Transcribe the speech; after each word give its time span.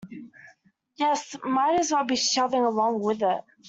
Yes, 0.95 1.35
might 1.43 1.79
as 1.79 1.91
well 1.91 2.05
be 2.05 2.15
shoving 2.15 2.63
along 2.65 3.01
with 3.01 3.21
it. 3.21 3.43